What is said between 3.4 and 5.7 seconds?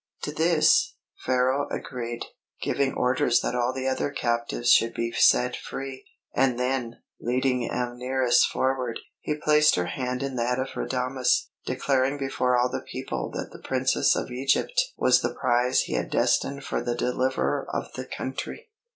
that all the other captives should be set